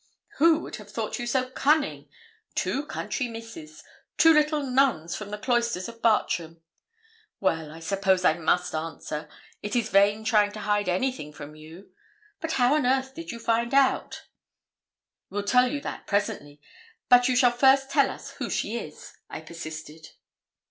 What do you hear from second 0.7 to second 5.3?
have thought you so cunning? Two country misses two little nuns from